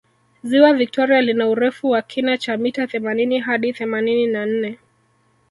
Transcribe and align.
ziwa 0.43 0.73
victoria 0.73 1.21
lina 1.21 1.47
urefu 1.49 1.89
wa 1.89 2.01
kina 2.01 2.37
cha 2.37 2.57
mita 2.57 2.87
themanini 2.87 3.39
hadi 3.39 3.73
themanini 3.73 4.27
na 4.27 4.45
nne 4.45 4.77